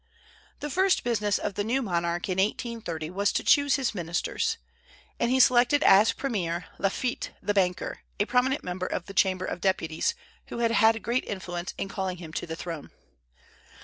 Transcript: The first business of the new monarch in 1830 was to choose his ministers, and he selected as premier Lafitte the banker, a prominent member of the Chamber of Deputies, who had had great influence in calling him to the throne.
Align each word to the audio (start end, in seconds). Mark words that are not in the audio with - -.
The 0.61 0.71
first 0.71 1.03
business 1.03 1.37
of 1.37 1.53
the 1.53 1.63
new 1.63 1.83
monarch 1.83 2.27
in 2.27 2.39
1830 2.39 3.11
was 3.11 3.31
to 3.33 3.43
choose 3.43 3.75
his 3.75 3.93
ministers, 3.93 4.57
and 5.19 5.29
he 5.29 5.39
selected 5.39 5.83
as 5.83 6.11
premier 6.11 6.65
Lafitte 6.79 7.29
the 7.39 7.53
banker, 7.53 7.99
a 8.19 8.25
prominent 8.25 8.63
member 8.63 8.87
of 8.87 9.05
the 9.05 9.13
Chamber 9.13 9.45
of 9.45 9.61
Deputies, 9.61 10.15
who 10.47 10.57
had 10.57 10.71
had 10.71 11.03
great 11.03 11.25
influence 11.25 11.75
in 11.77 11.87
calling 11.87 12.17
him 12.17 12.33
to 12.33 12.47
the 12.47 12.55
throne. 12.55 12.89